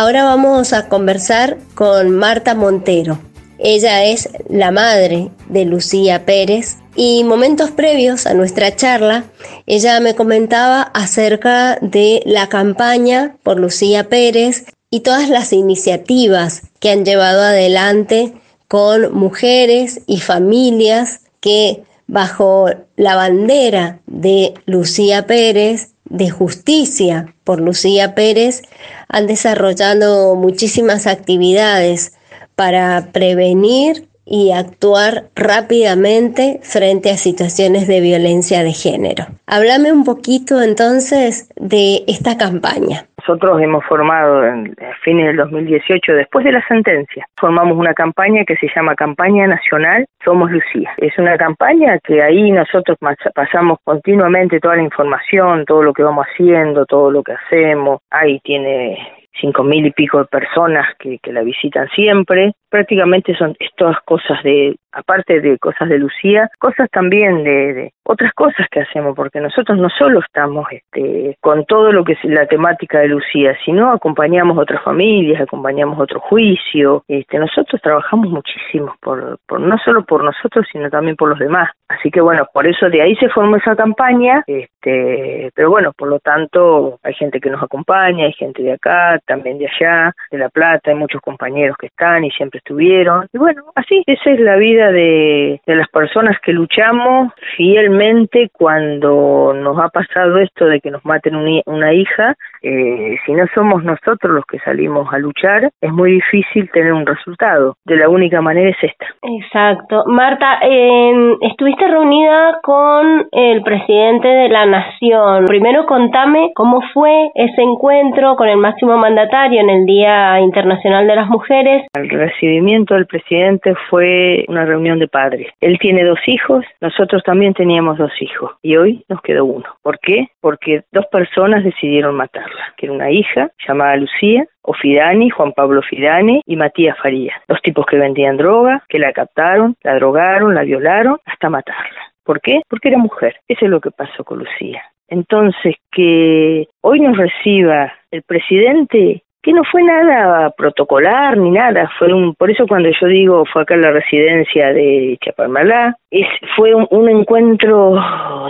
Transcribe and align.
Ahora 0.00 0.22
vamos 0.22 0.72
a 0.74 0.88
conversar 0.88 1.58
con 1.74 2.12
Marta 2.12 2.54
Montero. 2.54 3.18
Ella 3.58 4.04
es 4.04 4.28
la 4.48 4.70
madre 4.70 5.32
de 5.48 5.64
Lucía 5.64 6.24
Pérez 6.24 6.76
y 6.94 7.24
momentos 7.24 7.72
previos 7.72 8.24
a 8.24 8.34
nuestra 8.34 8.76
charla, 8.76 9.24
ella 9.66 9.98
me 9.98 10.14
comentaba 10.14 10.82
acerca 10.82 11.80
de 11.82 12.22
la 12.26 12.48
campaña 12.48 13.34
por 13.42 13.58
Lucía 13.58 14.08
Pérez 14.08 14.66
y 14.88 15.00
todas 15.00 15.28
las 15.28 15.52
iniciativas 15.52 16.62
que 16.78 16.92
han 16.92 17.04
llevado 17.04 17.42
adelante 17.42 18.34
con 18.68 19.12
mujeres 19.12 20.02
y 20.06 20.20
familias 20.20 21.22
que 21.40 21.82
bajo 22.06 22.70
la 22.94 23.16
bandera 23.16 23.98
de 24.06 24.54
Lucía 24.64 25.26
Pérez, 25.26 25.90
de 26.10 26.30
justicia 26.30 27.34
por 27.44 27.60
Lucía 27.60 28.14
Pérez, 28.14 28.62
han 29.08 29.26
desarrollado 29.26 30.34
muchísimas 30.34 31.06
actividades 31.06 32.12
para 32.54 33.10
prevenir 33.12 34.08
y 34.30 34.50
actuar 34.52 35.30
rápidamente 35.34 36.60
frente 36.62 37.10
a 37.10 37.16
situaciones 37.16 37.88
de 37.88 38.00
violencia 38.00 38.62
de 38.62 38.74
género. 38.74 39.26
Háblame 39.46 39.90
un 39.90 40.04
poquito 40.04 40.60
entonces 40.60 41.46
de 41.56 42.04
esta 42.06 42.36
campaña. 42.36 43.08
Nosotros 43.28 43.60
hemos 43.60 43.84
formado 43.84 44.42
en 44.42 44.74
fines 45.02 45.26
del 45.26 45.36
2018, 45.36 46.14
después 46.14 46.46
de 46.46 46.52
la 46.52 46.66
sentencia, 46.66 47.26
formamos 47.36 47.76
una 47.76 47.92
campaña 47.92 48.42
que 48.46 48.56
se 48.56 48.68
llama 48.74 48.94
Campaña 48.94 49.46
Nacional 49.46 50.06
Somos 50.24 50.50
Lucía. 50.50 50.94
Es 50.96 51.12
una 51.18 51.36
campaña 51.36 51.98
que 51.98 52.22
ahí 52.22 52.50
nosotros 52.50 52.96
pasamos 53.34 53.80
continuamente 53.84 54.60
toda 54.60 54.76
la 54.76 54.82
información, 54.82 55.66
todo 55.66 55.82
lo 55.82 55.92
que 55.92 56.04
vamos 56.04 56.24
haciendo, 56.24 56.86
todo 56.86 57.10
lo 57.10 57.22
que 57.22 57.32
hacemos. 57.32 58.00
Ahí 58.10 58.40
tiene 58.40 58.96
cinco 59.38 59.62
mil 59.62 59.84
y 59.84 59.90
pico 59.90 60.20
de 60.20 60.24
personas 60.24 60.86
que, 60.98 61.18
que 61.18 61.30
la 61.30 61.42
visitan 61.42 61.86
siempre. 61.88 62.52
Prácticamente 62.70 63.36
son 63.36 63.54
todas 63.76 63.98
cosas 64.06 64.42
de, 64.42 64.74
aparte 64.92 65.40
de 65.40 65.58
cosas 65.58 65.88
de 65.88 65.98
Lucía, 65.98 66.50
cosas 66.58 66.88
también 66.90 67.44
de, 67.44 67.92
otras 68.08 68.32
cosas 68.32 68.66
que 68.70 68.80
hacemos, 68.80 69.14
porque 69.14 69.38
nosotros 69.38 69.78
no 69.78 69.90
solo 69.90 70.20
estamos 70.20 70.66
este, 70.70 71.36
con 71.40 71.66
todo 71.66 71.92
lo 71.92 72.04
que 72.04 72.14
es 72.14 72.24
la 72.24 72.46
temática 72.46 73.00
de 73.00 73.08
Lucía, 73.08 73.54
sino 73.66 73.92
acompañamos 73.92 74.56
otras 74.56 74.82
familias, 74.82 75.42
acompañamos 75.42 76.00
otro 76.00 76.18
juicio. 76.20 77.04
Este, 77.06 77.38
nosotros 77.38 77.82
trabajamos 77.82 78.30
muchísimo, 78.30 78.94
por, 79.00 79.38
por 79.46 79.60
no 79.60 79.76
solo 79.84 80.04
por 80.04 80.24
nosotros, 80.24 80.66
sino 80.72 80.88
también 80.88 81.16
por 81.16 81.28
los 81.28 81.38
demás. 81.38 81.68
Así 81.86 82.10
que 82.10 82.22
bueno, 82.22 82.46
por 82.52 82.66
eso 82.66 82.88
de 82.88 83.02
ahí 83.02 83.14
se 83.16 83.28
formó 83.28 83.56
esa 83.56 83.76
campaña, 83.76 84.42
este, 84.46 85.50
pero 85.54 85.68
bueno, 85.68 85.92
por 85.92 86.08
lo 86.08 86.18
tanto 86.18 86.98
hay 87.02 87.12
gente 87.12 87.40
que 87.40 87.50
nos 87.50 87.62
acompaña, 87.62 88.24
hay 88.24 88.32
gente 88.32 88.62
de 88.62 88.72
acá, 88.72 89.18
también 89.26 89.58
de 89.58 89.66
allá, 89.66 90.14
de 90.30 90.38
La 90.38 90.48
Plata, 90.48 90.90
hay 90.90 90.96
muchos 90.96 91.20
compañeros 91.20 91.76
que 91.78 91.88
están 91.88 92.24
y 92.24 92.30
siempre 92.30 92.58
estuvieron. 92.58 93.26
Y 93.34 93.38
bueno, 93.38 93.64
así, 93.74 94.02
esa 94.06 94.30
es 94.30 94.40
la 94.40 94.56
vida 94.56 94.77
de, 94.86 95.60
de 95.66 95.76
las 95.76 95.88
personas 95.88 96.36
que 96.40 96.52
luchamos 96.52 97.32
fielmente 97.56 98.50
cuando 98.52 99.52
nos 99.54 99.78
ha 99.78 99.88
pasado 99.88 100.38
esto 100.38 100.66
de 100.66 100.80
que 100.80 100.90
nos 100.90 101.04
maten 101.04 101.36
una 101.66 101.92
hija. 101.92 102.34
Eh, 102.62 103.16
si 103.24 103.32
no 103.32 103.44
somos 103.54 103.84
nosotros 103.84 104.32
los 104.32 104.44
que 104.46 104.58
salimos 104.60 105.12
a 105.12 105.18
luchar, 105.18 105.70
es 105.80 105.92
muy 105.92 106.12
difícil 106.12 106.70
tener 106.72 106.92
un 106.92 107.06
resultado. 107.06 107.76
De 107.84 107.96
la 107.96 108.08
única 108.08 108.40
manera 108.40 108.70
es 108.70 108.76
esta. 108.82 109.06
Exacto. 109.22 110.04
Marta, 110.06 110.58
eh, 110.62 111.36
estuviste 111.42 111.86
reunida 111.86 112.58
con 112.62 113.26
el 113.32 113.62
presidente 113.62 114.28
de 114.28 114.48
la 114.48 114.66
Nación. 114.66 115.46
Primero 115.46 115.86
contame 115.86 116.50
cómo 116.54 116.80
fue 116.92 117.30
ese 117.34 117.62
encuentro 117.62 118.36
con 118.36 118.48
el 118.48 118.58
máximo 118.58 118.96
mandatario 118.96 119.60
en 119.60 119.70
el 119.70 119.86
Día 119.86 120.40
Internacional 120.40 121.06
de 121.06 121.16
las 121.16 121.28
Mujeres. 121.28 121.86
El 121.94 122.10
recibimiento 122.10 122.94
del 122.94 123.06
presidente 123.06 123.74
fue 123.88 124.44
una 124.48 124.64
reunión 124.68 124.98
de 124.98 125.08
padres. 125.08 125.48
Él 125.60 125.78
tiene 125.80 126.04
dos 126.04 126.20
hijos, 126.26 126.64
nosotros 126.80 127.22
también 127.24 127.54
teníamos 127.54 127.98
dos 127.98 128.12
hijos 128.20 128.52
y 128.62 128.76
hoy 128.76 129.04
nos 129.08 129.20
quedó 129.22 129.44
uno. 129.44 129.66
¿Por 129.82 129.98
qué? 129.98 130.28
Porque 130.40 130.82
dos 130.92 131.06
personas 131.06 131.64
decidieron 131.64 132.14
matarla, 132.14 132.74
que 132.76 132.86
era 132.86 132.94
una 132.94 133.10
hija 133.10 133.50
llamada 133.66 133.96
Lucía 133.96 134.46
Ofidani, 134.62 135.30
Juan 135.30 135.52
Pablo 135.52 135.82
Fidani 135.82 136.42
y 136.44 136.56
Matías 136.56 136.98
Farías, 137.02 137.40
dos 137.48 137.60
tipos 137.62 137.86
que 137.86 137.96
vendían 137.96 138.36
droga, 138.36 138.84
que 138.88 138.98
la 138.98 139.12
captaron, 139.12 139.76
la 139.82 139.94
drogaron, 139.94 140.54
la 140.54 140.62
violaron 140.62 141.18
hasta 141.24 141.48
matarla. 141.48 142.12
¿Por 142.22 142.40
qué? 142.42 142.60
Porque 142.68 142.88
era 142.88 142.98
mujer. 142.98 143.36
Eso 143.48 143.64
es 143.64 143.70
lo 143.70 143.80
que 143.80 143.90
pasó 143.90 144.22
con 144.24 144.40
Lucía. 144.40 144.82
Entonces, 145.08 145.76
que 145.90 146.68
hoy 146.82 147.00
nos 147.00 147.16
reciba 147.16 147.94
el 148.10 148.22
presidente 148.22 149.22
que 149.48 149.54
no 149.54 149.64
fue 149.64 149.82
nada 149.82 150.50
protocolar 150.50 151.38
ni 151.38 151.50
nada, 151.50 151.90
fue 151.98 152.12
un, 152.12 152.34
por 152.34 152.50
eso 152.50 152.66
cuando 152.66 152.90
yo 153.00 153.06
digo 153.06 153.46
fue 153.46 153.62
acá 153.62 153.76
en 153.76 153.80
la 153.80 153.92
residencia 153.92 154.74
de 154.74 155.16
Chaparmalá, 155.24 155.96
es, 156.10 156.26
fue 156.54 156.74
un, 156.74 157.08
encuentro 157.08 157.94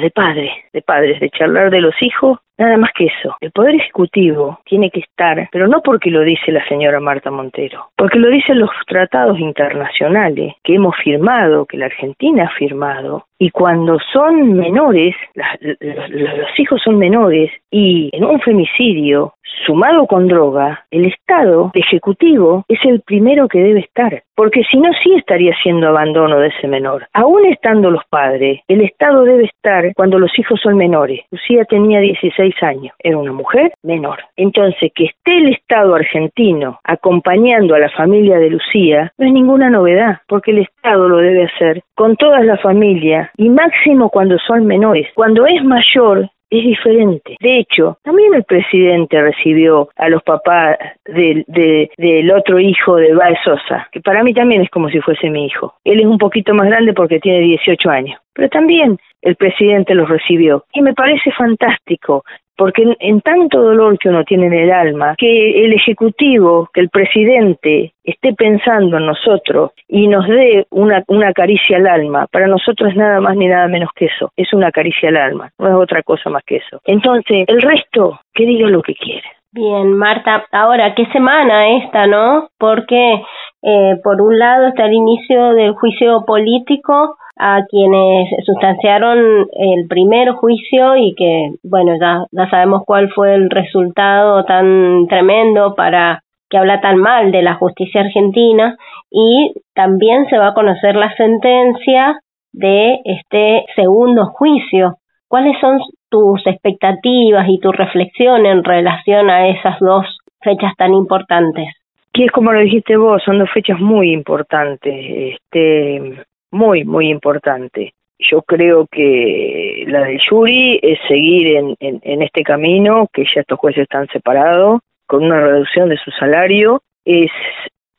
de 0.01 0.11
padres, 0.11 0.51
de 0.73 0.83
padres, 0.83 1.21
de 1.21 1.31
charlar 1.31 1.71
de 1.71 1.83
los 1.83 1.95
hijos 2.01 2.41
Nada 2.59 2.77
más 2.77 2.91
que 2.93 3.05
eso. 3.05 3.37
El 3.41 3.53
Poder 3.53 3.77
Ejecutivo 3.77 4.59
tiene 4.65 4.91
que 4.91 4.99
estar, 4.99 5.49
pero 5.53 5.69
no 5.69 5.81
porque 5.81 6.11
lo 6.11 6.23
dice 6.23 6.51
la 6.51 6.67
señora 6.67 6.99
Marta 6.99 7.31
Montero, 7.31 7.91
porque 7.97 8.19
lo 8.19 8.29
dicen 8.31 8.59
los 8.59 8.71
tratados 8.89 9.39
internacionales 9.39 10.55
que 10.65 10.75
hemos 10.75 10.97
firmado, 10.97 11.67
que 11.67 11.77
la 11.77 11.87
Argentina 11.87 12.47
ha 12.47 12.59
firmado, 12.59 13.27
y 13.39 13.51
cuando 13.51 13.99
son 14.13 14.55
menores, 14.55 15.15
los 15.61 16.59
hijos 16.59 16.83
son 16.83 16.99
menores, 16.99 17.53
y 17.71 18.11
en 18.13 18.25
un 18.25 18.41
femicidio 18.41 19.35
sumado 19.65 20.07
con 20.07 20.27
droga, 20.27 20.85
el 20.91 21.07
Estado 21.07 21.71
ejecutivo 21.75 22.65
es 22.69 22.79
el 22.85 23.01
primero 23.01 23.49
que 23.49 23.61
debe 23.61 23.81
estar, 23.81 24.23
porque 24.35 24.63
si 24.71 24.79
no 24.79 24.91
sí 25.03 25.15
estaría 25.17 25.55
siendo 25.63 25.89
abandono 25.89 26.39
de 26.39 26.49
ese 26.49 26.69
menor. 26.69 27.07
Aún 27.13 27.47
estando 27.47 27.91
los 27.91 28.05
padres, 28.09 28.61
el 28.69 28.81
Estado 28.81 29.25
debe 29.25 29.45
estar 29.45 29.93
cuando 29.95 30.19
los 30.19 30.37
hijos 30.39 30.61
son 30.61 30.77
menores. 30.77 31.21
Lucía 31.31 31.65
tenía 31.65 32.01
16 32.01 32.55
años, 32.63 32.95
era 32.99 33.19
una 33.19 33.33
mujer 33.33 33.73
menor. 33.83 34.19
Entonces, 34.37 34.93
que 34.95 35.07
esté 35.07 35.39
el 35.39 35.49
Estado 35.53 35.95
argentino 35.95 36.81
acompañando 36.85 37.75
a 37.75 37.79
la 37.79 37.91
familia 37.91 38.39
de 38.39 38.51
Lucía 38.51 39.13
no 39.19 39.27
es 39.27 39.33
ninguna 39.33 39.71
novedad, 39.71 40.21
porque 40.27 40.53
el 40.53 40.59
Estado 40.59 41.09
lo 41.09 41.19
debe 41.19 41.45
hacer 41.45 41.83
con 41.95 42.17
todas 42.17 42.45
las 42.45 42.61
familias 42.63 43.31
y 43.37 43.49
máximo 43.49 44.11
cuando 44.11 44.39
son 44.39 44.67
menores. 44.67 45.09
Cuando 45.15 45.47
es 45.47 45.63
mayor, 45.65 46.31
es 46.51 46.65
diferente. 46.65 47.37
De 47.41 47.59
hecho, 47.59 47.99
también 48.03 48.35
el 48.35 48.45
presidente 48.45 49.21
recibió 49.21 49.89
a 49.97 50.09
los 50.09 50.23
papás 50.23 50.79
del, 51.05 51.45
del 51.47 52.31
otro 52.31 52.59
hijo 52.59 52.97
de 52.97 53.15
Baez 53.15 53.39
Sosa, 53.45 53.89
que 53.93 54.01
para 54.01 54.23
mí 54.23 54.35
también 54.35 54.63
es 54.63 54.71
como 54.71 54.89
si 54.89 55.01
fuese 55.01 55.31
mi 55.31 55.47
hijo. 55.47 55.75
Él 55.85 56.01
es 56.01 56.07
un 56.07 56.19
poquito 56.19 56.55
más 56.55 56.67
grande 56.67 56.93
porque 56.93 57.21
tiene 57.21 57.41
18 57.41 57.91
años, 57.91 58.21
pero 58.33 58.49
también 58.49 58.99
el 59.23 59.37
presidente 59.37 59.95
los 59.95 60.09
recibió. 60.09 60.65
Y 60.73 60.83
me 60.83 60.95
parece 60.95 61.31
fantástico, 61.33 62.25
porque 62.59 62.83
en, 62.99 63.21
tanto 63.21 63.63
dolor 63.63 63.99
que 63.99 64.09
uno 64.09 64.25
tiene 64.25 64.49
en 64.49 64.53
el 64.53 64.73
alma, 64.73 65.15
que 65.17 65.65
el 65.65 65.73
Ejecutivo, 65.73 66.69
que 66.75 66.81
el 66.81 66.91
presidente 66.91 67.95
esté 68.03 68.35
pensando 68.35 68.97
en 68.99 69.07
nosotros 69.07 69.71
y 69.87 70.09
nos 70.09 70.27
dé 70.27 70.67
una, 70.71 71.05
una 71.07 71.33
caricia 71.33 71.77
al 71.77 71.87
alma, 71.87 72.27
para 72.27 72.49
nosotros 72.49 72.91
es 72.91 72.97
nada 72.97 73.21
más 73.21 73.37
ni 73.37 73.47
nada 73.47 73.69
menos 73.69 73.91
que 73.95 74.07
eso, 74.07 74.33
es 74.37 74.53
una 74.53 74.73
caricia 74.73 75.09
al 75.09 75.17
alma, 75.17 75.53
no 75.59 75.69
es 75.69 75.75
otra 75.75 76.03
cosa 76.03 76.31
más 76.31 76.43
que 76.45 76.57
eso. 76.57 76.81
Entonces, 76.85 77.45
el 77.47 77.63
resto, 77.63 78.19
que 78.35 78.45
diga 78.45 78.69
lo 78.69 78.83
que 78.83 78.95
quiere. 78.95 79.38
Bien, 79.51 79.95
Marta, 79.95 80.45
ahora, 80.53 80.95
¿qué 80.95 81.07
semana 81.07 81.69
esta, 81.79 82.07
no? 82.07 82.49
Porque 82.59 83.23
eh, 83.63 83.97
por 84.05 84.21
un 84.21 84.39
lado 84.39 84.67
está 84.69 84.85
el 84.85 84.93
inicio 84.93 85.55
del 85.55 85.73
juicio 85.73 86.25
político 86.27 87.17
a 87.39 87.63
quienes 87.71 88.29
sustanciaron 88.45 89.47
el 89.53 89.89
primer 89.89 90.33
juicio 90.33 90.97
y 90.97 91.15
que, 91.17 91.53
bueno, 91.63 91.93
ya, 91.99 92.27
ya 92.31 92.51
sabemos 92.51 92.83
cuál 92.85 93.11
fue 93.11 93.35
el 93.35 93.49
resultado 93.49 94.45
tan 94.45 95.07
tremendo 95.09 95.75
para 95.75 96.23
que 96.51 96.59
habla 96.59 96.81
tan 96.83 96.99
mal 96.99 97.31
de 97.31 97.43
la 97.43 97.55
justicia 97.55 98.03
argentina 98.03 98.77
y 99.11 99.55
también 99.75 100.27
se 100.29 100.37
va 100.37 100.49
a 100.49 100.55
conocer 100.55 100.95
la 100.95 101.15
sentencia 101.17 102.21
de 102.53 103.01
este 103.05 103.65
segundo 103.77 104.27
juicio. 104.27 104.97
¿Cuáles 105.27 105.59
son 105.61 105.79
tus 106.11 106.47
expectativas 106.47 107.47
y 107.49 107.59
tu 107.61 107.73
reflexión 107.73 108.47
en 108.47 108.65
relación 108.65 109.31
a 109.31 109.49
esas 109.49 109.79
dos 109.81 110.07
fechas 110.41 110.73
tan 110.77 110.95
importantes? 110.95 111.67
Que 112.13 112.25
es 112.25 112.33
como 112.33 112.53
lo 112.53 112.61
dijiste 112.61 112.97
vos, 112.97 113.23
son 113.25 113.39
dos 113.39 113.51
fechas 113.53 113.79
muy 113.81 114.13
importantes. 114.13 114.95
Este, 115.35 116.25
muy, 116.51 116.85
muy 116.85 117.11
importante. 117.11 117.93
Yo 118.19 118.43
creo 118.43 118.87
que 118.91 119.85
la 119.87 120.01
del 120.01 120.21
jury 120.29 120.81
es 120.83 120.99
seguir 121.07 121.57
en, 121.57 121.77
en, 121.81 122.23
este 122.23 122.43
camino, 122.43 123.07
que 123.13 123.25
ya 123.25 123.43
estos 123.43 123.59
jueces 123.59 123.83
están 123.83 124.09
separados, 124.09 124.81
con 125.07 125.25
una 125.25 125.41
reducción 125.41 125.89
de 125.89 125.99
su 125.99 126.11
salario, 126.13 126.83
es 127.05 127.31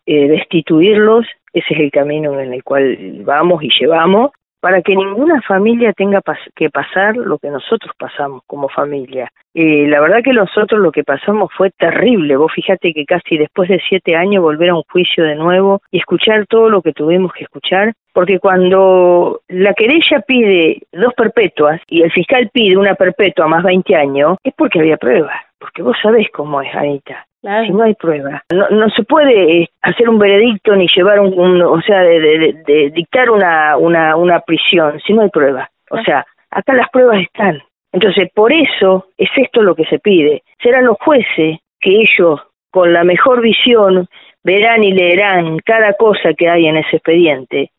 eh, 0.05 0.27
destituirlos, 0.27 1.25
ese 1.53 1.73
es 1.73 1.79
el 1.79 1.91
camino 1.91 2.37
en 2.39 2.53
el 2.53 2.63
cual 2.63 3.21
vamos 3.23 3.63
y 3.63 3.69
llevamos, 3.79 4.31
para 4.59 4.81
que 4.81 4.95
ninguna 4.95 5.41
familia 5.41 5.93
tenga 5.93 6.21
que 6.55 6.69
pasar 6.69 7.15
lo 7.15 7.37
que 7.37 7.49
nosotros 7.49 7.91
pasamos 7.97 8.41
como 8.45 8.69
familia. 8.69 9.31
Eh, 9.53 9.87
la 9.87 10.01
verdad 10.01 10.21
que 10.23 10.33
nosotros 10.33 10.81
lo 10.81 10.91
que 10.91 11.03
pasamos 11.03 11.49
fue 11.55 11.71
terrible. 11.71 12.35
Vos 12.35 12.51
fíjate 12.53 12.93
que 12.93 13.05
casi 13.05 13.37
después 13.37 13.69
de 13.69 13.81
siete 13.87 14.15
años 14.15 14.43
volver 14.43 14.69
a 14.69 14.75
un 14.75 14.83
juicio 14.91 15.23
de 15.23 15.35
nuevo 15.35 15.81
y 15.91 15.99
escuchar 15.99 16.45
todo 16.47 16.69
lo 16.69 16.81
que 16.81 16.93
tuvimos 16.93 17.33
que 17.33 17.45
escuchar, 17.45 17.93
porque 18.13 18.39
cuando 18.39 19.41
la 19.47 19.73
querella 19.73 20.21
pide 20.27 20.81
dos 20.91 21.13
perpetuas 21.13 21.81
y 21.87 22.01
el 22.01 22.11
fiscal 22.11 22.49
pide 22.51 22.77
una 22.77 22.95
perpetua 22.95 23.47
más 23.47 23.63
20 23.63 23.95
años, 23.95 24.37
es 24.43 24.53
porque 24.55 24.79
había 24.79 24.97
pruebas, 24.97 25.41
porque 25.57 25.81
vos 25.81 25.95
sabés 26.01 26.27
cómo 26.31 26.61
es, 26.61 26.73
Anita. 26.75 27.25
Si 27.41 27.71
no 27.71 27.83
hay 27.83 27.93
prueba. 27.93 28.43
No, 28.53 28.69
no 28.69 28.89
se 28.89 29.03
puede 29.03 29.61
eh, 29.61 29.69
hacer 29.81 30.09
un 30.09 30.19
veredicto 30.19 30.75
ni 30.75 30.87
llevar 30.93 31.21
un, 31.21 31.61
o 31.61 31.81
sea, 31.81 32.01
de, 32.01 32.91
dictar 32.93 33.29
una, 33.29 33.77
una, 33.77 34.15
una 34.17 34.41
prisión 34.41 34.99
si 35.05 35.13
no 35.13 35.21
hay 35.21 35.29
prueba. 35.29 35.69
O 35.89 36.01
sea, 36.03 36.25
acá 36.51 36.73
las 36.73 36.89
pruebas 36.89 37.21
están. 37.21 37.61
Entonces, 37.91 38.29
por 38.33 38.51
eso 38.51 39.07
es 39.17 39.29
esto 39.35 39.63
lo 39.63 39.73
que 39.73 39.85
se 39.85 39.99
pide. 39.99 40.43
Serán 40.61 40.85
los 40.85 40.97
jueces 40.99 41.59
que 41.79 42.01
ellos, 42.01 42.41
con 42.71 42.91
la 42.91 43.03
mejor 43.03 43.41
visión, 43.41 44.07
verán 44.43 44.83
y 44.83 44.91
leerán 44.91 45.59
cada 45.59 45.93
cosa 45.93 46.33
que 46.37 46.49
hay 46.49 46.67
en 46.67 46.77
ese 46.77 46.97
expediente 46.97 47.71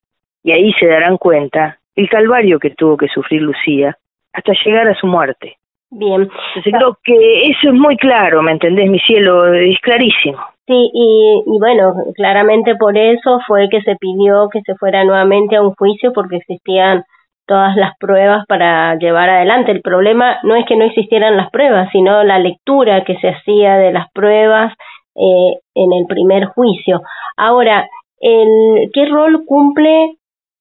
y 0.42 0.52
ahí 0.52 0.72
se 0.78 0.86
darán 0.86 1.16
cuenta 1.16 1.78
el 1.94 2.08
calvario 2.08 2.58
que 2.58 2.70
tuvo 2.70 2.96
que 2.96 3.08
sufrir 3.08 3.42
Lucía 3.42 3.96
hasta 4.32 4.52
llegar 4.64 4.88
a 4.88 4.94
su 4.94 5.06
muerte. 5.06 5.56
Bien. 5.90 6.22
Entonces 6.54 6.72
creo 6.72 6.96
que 7.02 7.50
eso 7.50 7.68
es 7.68 7.74
muy 7.74 7.96
claro, 7.96 8.42
¿me 8.42 8.52
entendés, 8.52 8.88
mi 8.88 9.00
cielo? 9.00 9.52
Es 9.52 9.78
clarísimo. 9.80 10.38
Sí, 10.66 10.90
y, 10.94 11.42
y 11.46 11.58
bueno, 11.58 11.92
claramente 12.14 12.76
por 12.76 12.96
eso 12.96 13.40
fue 13.46 13.68
que 13.68 13.82
se 13.82 13.96
pidió 13.96 14.48
que 14.52 14.60
se 14.64 14.76
fuera 14.76 15.02
nuevamente 15.04 15.56
a 15.56 15.62
un 15.62 15.74
juicio 15.74 16.12
porque 16.12 16.36
existían 16.36 17.02
todas 17.46 17.74
las 17.74 17.96
pruebas 17.98 18.44
para 18.46 18.94
llevar 18.96 19.28
adelante. 19.28 19.72
El 19.72 19.82
problema 19.82 20.38
no 20.44 20.54
es 20.54 20.64
que 20.66 20.76
no 20.76 20.84
existieran 20.84 21.36
las 21.36 21.50
pruebas, 21.50 21.88
sino 21.90 22.22
la 22.22 22.38
lectura 22.38 23.02
que 23.02 23.16
se 23.16 23.30
hacía 23.30 23.76
de 23.76 23.92
las 23.92 24.06
pruebas 24.12 24.72
eh, 25.16 25.58
en 25.74 25.92
el 25.92 26.06
primer 26.06 26.44
juicio. 26.44 27.02
Ahora, 27.36 27.88
el, 28.20 28.90
¿qué 28.92 29.06
rol 29.06 29.42
cumple 29.44 30.18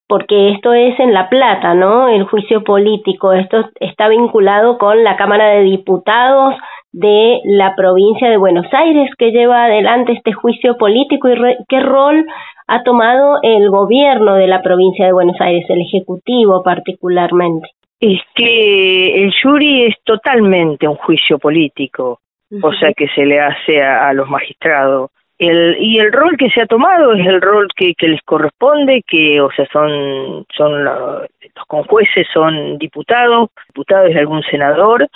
porque 0.09 0.53
esto 0.53 0.73
es 0.73 0.99
en 0.99 1.13
La 1.13 1.29
Plata, 1.29 1.75
¿no? 1.75 2.07
El 2.07 2.23
juicio 2.23 2.63
político, 2.63 3.31
esto 3.31 3.69
está 3.79 4.09
vinculado 4.09 4.79
con 4.79 5.03
la 5.03 5.15
Cámara 5.15 5.49
de 5.49 5.61
Diputados 5.61 6.55
de 6.91 7.39
la 7.45 7.75
provincia 7.75 8.27
de 8.27 8.37
Buenos 8.37 8.65
Aires 8.73 9.11
que 9.19 9.29
lleva 9.29 9.65
adelante 9.65 10.13
este 10.13 10.33
juicio 10.33 10.77
político 10.77 11.29
y 11.29 11.35
qué 11.69 11.79
rol 11.79 12.25
ha 12.65 12.81
tomado 12.81 13.37
el 13.43 13.69
gobierno 13.69 14.33
de 14.33 14.47
la 14.47 14.63
provincia 14.63 15.05
de 15.05 15.13
Buenos 15.13 15.39
Aires, 15.39 15.63
el 15.69 15.81
Ejecutivo 15.81 16.63
particularmente. 16.63 17.69
Es 17.99 18.19
que 18.33 19.23
el 19.23 19.31
jury 19.39 19.83
es 19.83 19.95
totalmente 20.03 20.87
un 20.87 20.95
juicio 20.95 21.37
político, 21.37 22.19
o 22.63 22.73
sea 22.73 22.93
que 22.93 23.09
se 23.09 23.27
le 23.27 23.39
hace 23.39 23.83
a 23.83 24.11
los 24.13 24.27
magistrados 24.27 25.11
el, 25.39 25.77
y 25.79 25.99
el 25.99 26.11
rol 26.11 26.35
que 26.37 26.49
se 26.49 26.61
ha 26.61 26.65
tomado 26.65 27.13
es 27.13 27.25
el 27.25 27.41
rol 27.41 27.69
que, 27.75 27.95
que 27.95 28.09
les 28.09 28.21
corresponde, 28.23 29.03
que, 29.07 29.39
o 29.39 29.49
sea, 29.51 29.65
son, 29.71 30.45
son 30.55 30.83
los, 30.83 31.27
conjueces 31.67 32.27
son 32.33 32.77
diputados, 32.77 33.49
diputados 33.69 34.13
de 34.13 34.19
algún 34.19 34.43
senador, 34.43 35.07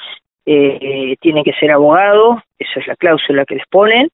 eh, 0.45 1.15
tienen 1.19 1.43
que 1.43 1.53
ser 1.53 1.71
abogados, 1.71 2.39
eso 2.57 2.79
es 2.79 2.87
la 2.87 2.95
cláusula 2.95 3.45
que 3.45 3.55
les 3.55 3.67
ponen. 3.67 4.09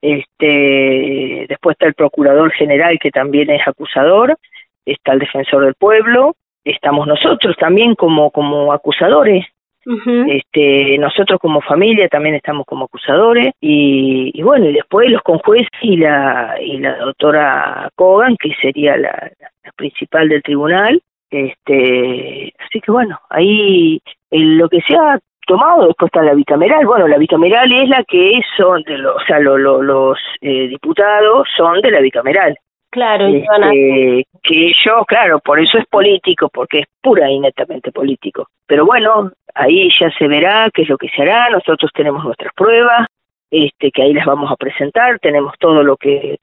Este, 0.00 1.44
después 1.46 1.74
está 1.74 1.86
el 1.86 1.94
procurador 1.94 2.50
general 2.52 2.98
que 2.98 3.10
también 3.10 3.50
es 3.50 3.60
acusador, 3.66 4.38
está 4.86 5.12
el 5.12 5.18
defensor 5.18 5.64
del 5.66 5.74
pueblo, 5.74 6.36
estamos 6.64 7.06
nosotros 7.06 7.54
también 7.58 7.94
como, 7.94 8.30
como 8.30 8.72
acusadores 8.72 9.44
este, 9.86 10.98
nosotros 10.98 11.38
como 11.40 11.60
familia 11.60 12.08
también 12.08 12.34
estamos 12.34 12.66
como 12.66 12.84
acusadores 12.84 13.52
y, 13.60 14.42
bueno, 14.42 14.66
y 14.68 14.74
después 14.74 15.10
los 15.10 15.22
conjueces 15.22 15.68
y 15.80 15.96
la, 15.96 16.56
y 16.60 16.78
la 16.78 16.96
doctora 16.98 17.88
Kogan, 17.94 18.36
que 18.36 18.54
sería 18.60 18.96
la, 18.96 19.30
principal 19.76 20.28
del 20.28 20.42
tribunal. 20.42 21.00
Este, 21.30 22.52
así 22.58 22.80
que 22.80 22.90
bueno, 22.90 23.18
ahí 23.30 24.00
lo 24.30 24.68
que 24.68 24.80
se 24.80 24.96
ha 24.96 25.18
tomado 25.46 25.86
después 25.86 26.08
está 26.08 26.22
la 26.22 26.34
bicameral. 26.34 26.84
Bueno, 26.86 27.08
la 27.08 27.18
bicameral 27.18 27.72
es 27.72 27.88
la 27.88 28.04
que 28.04 28.40
son 28.56 28.82
de 28.82 28.98
los, 28.98 29.16
o 29.16 29.26
sea, 29.26 29.38
los 29.40 30.18
eh, 30.40 30.68
diputados 30.68 31.48
son 31.56 31.80
de 31.80 31.90
la 31.90 32.00
bicameral. 32.00 32.56
Claro, 32.90 33.28
este, 33.28 34.26
que 34.42 34.66
ellos, 34.66 35.06
claro, 35.06 35.38
por 35.38 35.60
eso 35.60 35.78
es 35.78 35.86
político, 35.86 36.48
porque 36.48 36.80
es 36.80 36.86
pura 37.00 37.30
y 37.30 37.38
netamente 37.38 37.92
político. 37.92 38.48
Pero 38.66 38.84
bueno, 38.84 39.30
ahí 39.54 39.88
ya 39.98 40.10
se 40.10 40.26
verá 40.26 40.68
qué 40.74 40.82
es 40.82 40.88
lo 40.88 40.98
que 40.98 41.08
se 41.08 41.22
hará, 41.22 41.50
nosotros 41.50 41.92
tenemos 41.94 42.24
nuestras 42.24 42.52
pruebas, 42.52 43.06
este, 43.50 43.92
que 43.92 44.02
ahí 44.02 44.12
las 44.12 44.26
vamos 44.26 44.50
a 44.50 44.56
presentar, 44.56 45.20
tenemos 45.20 45.54
todo 45.60 45.84
lo 45.84 45.96
que, 45.96 46.38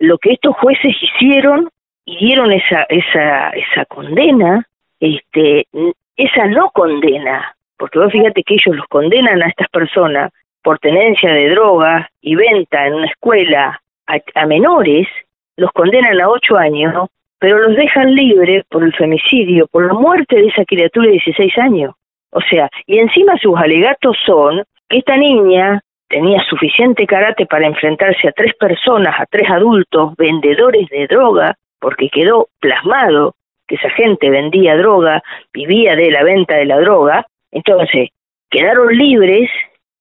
lo 0.00 0.18
que 0.18 0.32
estos 0.32 0.56
jueces 0.56 0.96
hicieron 1.00 1.68
y 2.04 2.16
dieron 2.16 2.50
esa, 2.52 2.82
esa, 2.88 3.50
esa 3.50 3.84
condena, 3.84 4.66
este, 4.98 5.68
esa 6.16 6.46
no 6.46 6.70
condena, 6.70 7.54
porque 7.76 8.00
vos 8.00 8.10
fíjate 8.10 8.42
que 8.42 8.54
ellos 8.54 8.76
los 8.76 8.86
condenan 8.86 9.40
a 9.40 9.48
estas 9.48 9.68
personas 9.68 10.32
por 10.62 10.80
tenencia 10.80 11.32
de 11.32 11.50
drogas 11.50 12.08
y 12.20 12.34
venta 12.34 12.86
en 12.88 12.94
una 12.94 13.06
escuela 13.06 13.80
a 14.06 14.46
menores, 14.46 15.06
los 15.62 15.70
condenan 15.70 16.20
a 16.20 16.28
ocho 16.28 16.56
años, 16.56 17.08
pero 17.38 17.56
los 17.60 17.76
dejan 17.76 18.12
libres 18.16 18.64
por 18.68 18.82
el 18.82 18.92
femicidio, 18.94 19.68
por 19.68 19.86
la 19.86 19.94
muerte 19.94 20.34
de 20.34 20.48
esa 20.48 20.64
criatura 20.64 21.06
de 21.06 21.12
16 21.12 21.56
años. 21.58 21.94
O 22.32 22.40
sea, 22.40 22.68
y 22.84 22.98
encima 22.98 23.36
sus 23.38 23.56
alegatos 23.56 24.16
son 24.26 24.64
que 24.88 24.98
esta 24.98 25.16
niña 25.16 25.80
tenía 26.08 26.42
suficiente 26.50 27.06
karate 27.06 27.46
para 27.46 27.68
enfrentarse 27.68 28.26
a 28.26 28.32
tres 28.32 28.54
personas, 28.56 29.14
a 29.20 29.26
tres 29.26 29.48
adultos 29.48 30.14
vendedores 30.16 30.88
de 30.88 31.06
droga, 31.06 31.54
porque 31.78 32.08
quedó 32.08 32.48
plasmado 32.58 33.36
que 33.68 33.76
esa 33.76 33.90
gente 33.90 34.30
vendía 34.30 34.76
droga, 34.76 35.22
vivía 35.52 35.94
de 35.94 36.10
la 36.10 36.24
venta 36.24 36.56
de 36.56 36.66
la 36.66 36.80
droga, 36.80 37.24
entonces 37.52 38.08
quedaron 38.50 38.88
libres 38.96 39.48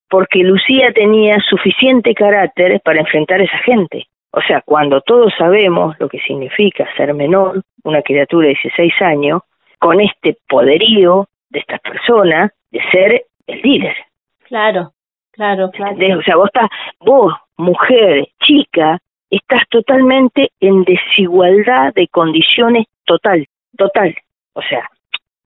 porque 0.10 0.40
Lucía 0.40 0.92
tenía 0.92 1.38
suficiente 1.48 2.16
carácter 2.16 2.82
para 2.84 3.00
enfrentar 3.02 3.42
a 3.42 3.44
esa 3.44 3.60
gente. 3.60 4.08
O 4.32 4.42
sea, 4.42 4.62
cuando 4.62 5.02
todos 5.02 5.34
sabemos 5.38 5.96
lo 6.00 6.08
que 6.08 6.20
significa 6.20 6.88
ser 6.96 7.14
menor, 7.14 7.62
una 7.84 8.02
criatura 8.02 8.48
de 8.48 8.54
16 8.54 8.94
años, 9.02 9.42
con 9.80 10.00
este 10.00 10.38
poderío 10.48 11.28
de 11.50 11.60
estas 11.60 11.80
personas 11.82 12.52
de 12.72 12.82
ser 12.92 13.26
el 13.48 13.62
líder. 13.62 13.96
Claro, 14.44 14.94
claro, 15.32 15.70
claro. 15.72 16.20
O 16.20 16.22
sea, 16.24 16.36
vos 16.36 16.50
estás, 16.54 16.70
vos, 17.00 17.34
mujer, 17.58 18.28
chica, 18.42 19.00
estás 19.30 19.68
totalmente 19.70 20.52
en 20.60 20.84
desigualdad 20.84 21.94
de 21.94 22.08
condiciones 22.08 22.86
total, 23.06 23.48
total. 23.78 24.16
O 24.54 24.62
sea, 24.62 24.90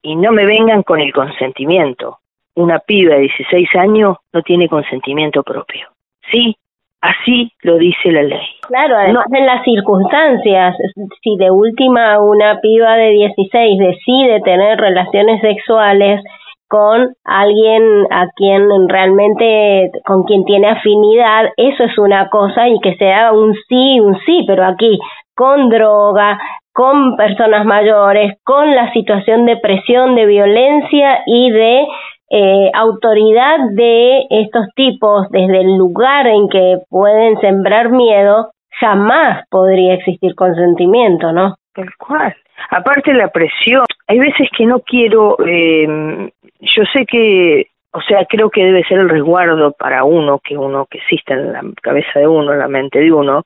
y 0.02 0.16
no 0.16 0.32
me 0.32 0.46
vengan 0.46 0.84
con 0.84 1.00
el 1.00 1.14
consentimiento. 1.14 2.20
Una 2.56 2.80
piba 2.80 3.16
de 3.16 3.22
16 3.22 3.76
años 3.76 4.18
no 4.32 4.42
tiene 4.44 4.70
consentimiento 4.70 5.44
propio. 5.44 5.88
Sí, 6.32 6.56
Así 7.02 7.52
lo 7.62 7.78
dice 7.78 8.12
la 8.12 8.24
ley. 8.24 8.48
Claro, 8.68 8.98
además 8.98 9.26
en 9.32 9.46
las 9.46 9.64
circunstancias, 9.64 10.76
si 11.22 11.38
de 11.38 11.52
última 11.52 12.20
una 12.20 12.60
piba 12.62 12.96
de 12.96 13.12
16 13.12 13.80
decide 13.80 14.42
tener 14.42 14.80
relaciones 14.80 15.40
sexuales 15.42 16.22
con 16.68 17.14
alguien 17.24 18.08
a 18.10 18.28
quien 18.36 18.68
realmente, 18.90 19.92
con 20.06 20.24
quien 20.24 20.46
tiene 20.46 20.70
afinidad, 20.70 21.52
eso 21.58 21.84
es 21.84 21.98
una 22.00 22.28
cosa 22.30 22.68
y 22.68 22.80
que 22.80 22.96
sea 22.96 23.32
un 23.34 23.54
sí, 23.70 24.00
un 24.00 24.18
sí, 24.26 24.44
pero 24.48 24.66
aquí 24.66 24.98
con 25.36 25.70
droga, 25.70 26.40
con 26.74 27.16
personas 27.16 27.66
mayores, 27.66 28.38
con 28.44 28.74
la 28.74 28.92
situación 28.94 29.46
de 29.46 29.58
presión, 29.58 30.16
de 30.16 30.26
violencia 30.26 31.20
y 31.26 31.52
de 31.52 31.86
eh, 32.30 32.72
autoridad 32.74 33.58
de 33.74 34.26
estos 34.30 34.68
tipos 34.76 35.30
desde 35.30 35.62
el 35.62 35.78
lugar 35.78 36.28
en 36.28 36.50
que 36.50 36.78
pueden 36.90 37.40
sembrar 37.40 37.92
miedo, 37.92 38.52
jamás 38.80 39.46
podría 39.50 39.94
existir 39.94 40.34
consentimiento, 40.36 41.32
¿no? 41.32 41.56
Tal 41.74 41.90
cual. 41.98 42.36
Aparte 42.70 43.14
la 43.14 43.30
presión, 43.30 43.86
hay 44.08 44.20
veces 44.20 44.48
que 44.58 44.66
no 44.66 44.80
quiero, 44.80 45.38
eh, 45.46 46.32
yo 46.62 46.84
sé 46.94 47.06
que, 47.06 47.68
o 47.92 48.02
sea, 48.02 48.26
creo 48.26 48.50
que 48.50 48.64
debe 48.64 48.84
ser 48.84 49.00
el 49.00 49.10
resguardo 49.10 49.74
para 49.74 50.04
uno, 50.04 50.40
que 50.40 50.58
uno 50.58 50.86
que 50.90 50.98
exista 50.98 51.34
en 51.34 51.54
la 51.54 51.62
cabeza 51.82 52.20
de 52.20 52.28
uno, 52.28 52.54
en 52.54 52.60
la 52.60 52.68
mente 52.68 53.00
de 53.00 53.12
uno. 53.12 53.44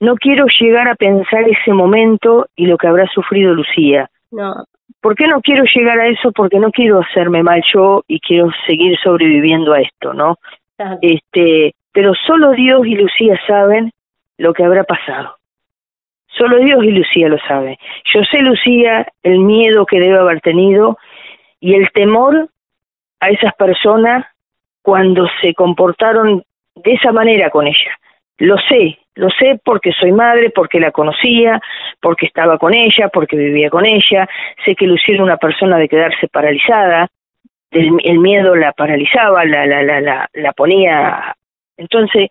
No 0.00 0.16
quiero 0.16 0.46
llegar 0.60 0.88
a 0.88 0.96
pensar 0.96 1.48
ese 1.48 1.72
momento 1.72 2.46
y 2.56 2.66
lo 2.66 2.76
que 2.76 2.88
habrá 2.88 3.06
sufrido 3.06 3.54
Lucía. 3.54 4.10
No. 4.30 4.64
¿Por 5.04 5.16
qué 5.16 5.26
no 5.26 5.42
quiero 5.42 5.64
llegar 5.64 6.00
a 6.00 6.06
eso? 6.06 6.32
Porque 6.32 6.58
no 6.58 6.70
quiero 6.70 7.00
hacerme 7.00 7.42
mal 7.42 7.62
yo 7.74 8.02
y 8.08 8.20
quiero 8.20 8.48
seguir 8.66 8.98
sobreviviendo 9.00 9.74
a 9.74 9.82
esto, 9.82 10.14
¿no? 10.14 10.38
Este, 11.02 11.74
pero 11.92 12.14
solo 12.26 12.52
Dios 12.52 12.86
y 12.86 12.94
Lucía 12.94 13.38
saben 13.46 13.92
lo 14.38 14.54
que 14.54 14.64
habrá 14.64 14.82
pasado. 14.84 15.36
Solo 16.28 16.56
Dios 16.56 16.82
y 16.84 16.90
Lucía 16.92 17.28
lo 17.28 17.36
saben. 17.46 17.76
Yo 18.14 18.24
sé, 18.24 18.40
Lucía, 18.40 19.06
el 19.22 19.40
miedo 19.40 19.84
que 19.84 20.00
debe 20.00 20.16
haber 20.16 20.40
tenido 20.40 20.96
y 21.60 21.74
el 21.74 21.92
temor 21.92 22.48
a 23.20 23.28
esas 23.28 23.52
personas 23.56 24.24
cuando 24.80 25.28
se 25.42 25.52
comportaron 25.52 26.44
de 26.76 26.92
esa 26.94 27.12
manera 27.12 27.50
con 27.50 27.66
ella. 27.66 27.98
Lo 28.38 28.56
sé, 28.70 28.98
lo 29.16 29.30
sé 29.30 29.60
porque 29.64 29.92
soy 29.92 30.12
madre, 30.12 30.50
porque 30.50 30.80
la 30.80 30.90
conocía, 30.90 31.60
porque 32.00 32.26
estaba 32.26 32.58
con 32.58 32.74
ella, 32.74 33.08
porque 33.08 33.36
vivía 33.36 33.70
con 33.70 33.86
ella. 33.86 34.28
Sé 34.64 34.74
que 34.74 34.86
Lucía 34.86 35.22
una 35.22 35.36
persona 35.36 35.78
de 35.78 35.88
quedarse 35.88 36.28
paralizada, 36.28 37.08
el, 37.70 37.96
el 38.04 38.18
miedo 38.18 38.54
la 38.54 38.72
paralizaba, 38.72 39.44
la, 39.44 39.66
la, 39.66 39.82
la, 39.82 40.00
la, 40.00 40.28
la 40.32 40.52
ponía. 40.52 41.36
Entonces, 41.76 42.30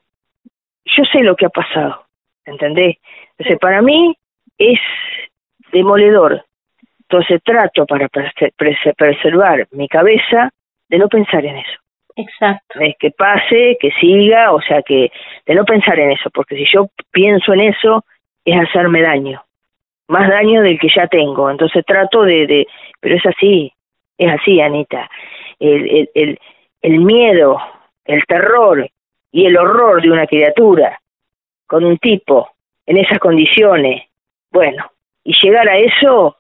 yo 0.86 1.04
sé 1.06 1.20
lo 1.20 1.36
que 1.36 1.46
ha 1.46 1.50
pasado, 1.50 2.06
¿entendés? 2.46 2.98
Entonces, 3.38 3.60
para 3.60 3.82
mí 3.82 4.16
es 4.58 4.80
demoledor. 5.72 6.46
Entonces, 7.02 7.42
trato 7.44 7.86
para 7.86 8.10
preservar 8.98 9.68
mi 9.72 9.88
cabeza 9.88 10.50
de 10.90 10.98
no 10.98 11.08
pensar 11.08 11.46
en 11.46 11.58
eso. 11.58 11.83
Exacto. 12.16 12.80
Es 12.80 12.96
que 13.00 13.12
pase, 13.12 13.78
que 13.80 13.92
siga, 14.00 14.54
o 14.54 14.62
sea, 14.62 14.82
que 14.82 15.12
de 15.46 15.56
no 15.56 15.66
pensar 15.66 16.00
en 16.00 16.12
eso, 16.12 16.30
porque 16.30 16.56
si 16.56 16.66
yo 16.66 16.90
pienso 17.12 17.54
en 17.54 17.62
eso, 17.62 18.06
es 18.46 18.60
hacerme 18.60 19.02
daño, 19.02 19.44
más 20.08 20.30
daño 20.30 20.62
del 20.62 20.80
que 20.80 20.90
ya 20.94 21.08
tengo. 21.08 21.50
Entonces 21.50 21.86
trato 21.86 22.24
de, 22.24 22.46
de 22.48 22.68
pero 23.00 23.16
es 23.16 23.26
así, 23.26 23.72
es 24.18 24.32
así, 24.32 24.62
Anita. 24.62 25.10
El, 25.60 26.10
el, 26.14 26.40
el, 26.82 27.00
miedo, 27.00 27.58
el 28.06 28.24
terror 28.26 28.90
y 29.32 29.46
el 29.46 29.58
horror 29.58 30.02
de 30.02 30.12
una 30.12 30.28
criatura 30.28 31.00
con 31.66 31.84
un 31.86 31.98
tipo 31.98 32.50
en 32.86 32.98
esas 32.98 33.20
condiciones, 33.20 34.04
bueno, 34.52 34.92
y 35.24 35.34
llegar 35.42 35.68
a 35.70 35.78
eso, 35.78 36.38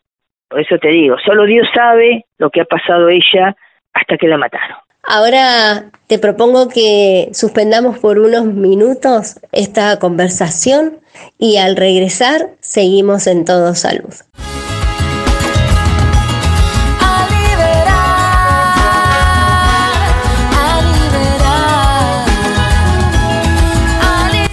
por 0.49 0.59
eso 0.59 0.77
te 0.77 0.89
digo, 0.89 1.17
solo 1.19 1.45
Dios 1.45 1.67
sabe 1.73 2.25
lo 2.37 2.49
que 2.49 2.61
ha 2.61 2.65
pasado 2.65 3.07
ella 3.09 3.55
hasta 3.93 4.17
que 4.17 4.27
la 4.27 4.37
mataron. 4.37 4.77
Ahora 5.05 5.91
te 6.07 6.17
propongo 6.17 6.69
que 6.69 7.29
suspendamos 7.33 7.99
por 7.99 8.19
unos 8.19 8.45
minutos 8.45 9.35
esta 9.51 9.99
conversación 9.99 11.01
y 11.37 11.57
al 11.57 11.75
regresar 11.75 12.55
seguimos 12.61 13.27
en 13.27 13.43
todo 13.43 13.75
salud. 13.75 14.13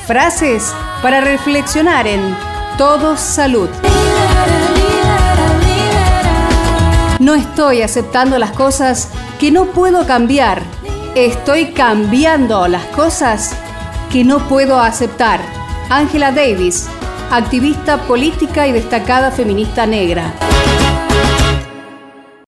Frases 0.05 0.75
para 1.03 1.21
reflexionar 1.21 2.09
en 2.09 2.37
Todo 2.77 3.17
Salud. 3.17 3.69
No 7.31 7.37
estoy 7.37 7.83
aceptando 7.83 8.39
las 8.39 8.51
cosas 8.51 9.09
que 9.39 9.53
no 9.53 9.67
puedo 9.67 10.05
cambiar. 10.05 10.63
Estoy 11.15 11.67
cambiando 11.67 12.67
las 12.67 12.85
cosas 12.87 13.55
que 14.11 14.25
no 14.25 14.49
puedo 14.49 14.81
aceptar. 14.81 15.41
Angela 15.91 16.33
Davis, 16.33 16.89
activista 17.31 17.99
política 17.99 18.67
y 18.67 18.73
destacada 18.73 19.31
feminista 19.31 19.87
negra. 19.87 20.35